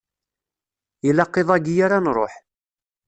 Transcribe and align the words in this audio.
Ilaq 1.07 1.33
iḍ-ayi 1.41 1.73
ara 1.85 1.97
nruḥ. 2.05 2.33